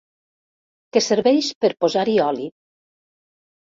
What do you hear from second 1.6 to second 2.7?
per posar-hi oli.